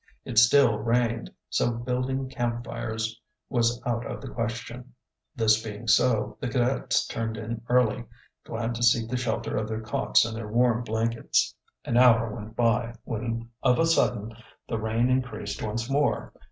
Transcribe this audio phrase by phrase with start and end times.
[0.25, 4.95] It still rained, so building camp fires was out of the question.
[5.35, 8.05] This being so, the cadets turned in early,
[8.43, 11.53] glad to seek the shelter of their cots and their warm blankets.
[11.85, 14.35] An hour went by, when of a sudden
[14.67, 16.33] the rain increased once more.